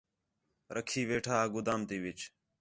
[0.75, 2.19] رکّھی ویٹھا ہا گُدام تی وِچ